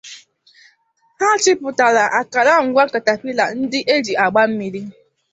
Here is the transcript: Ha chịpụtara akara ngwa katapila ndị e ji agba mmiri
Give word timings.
Ha 1.19 1.27
chịpụtara 1.43 2.03
akara 2.19 2.53
ngwa 2.65 2.83
katapila 2.93 3.45
ndị 3.59 3.79
e 3.93 3.95
ji 4.05 4.13
agba 4.25 4.41
mmiri 4.49 4.81